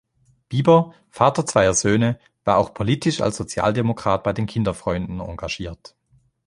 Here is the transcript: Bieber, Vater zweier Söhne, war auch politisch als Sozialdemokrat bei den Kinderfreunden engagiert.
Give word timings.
Bieber, 0.49 0.95
Vater 1.11 1.45
zweier 1.45 1.75
Söhne, 1.75 2.17
war 2.43 2.57
auch 2.57 2.73
politisch 2.73 3.21
als 3.21 3.37
Sozialdemokrat 3.37 4.23
bei 4.23 4.33
den 4.33 4.47
Kinderfreunden 4.47 5.19
engagiert. 5.19 5.95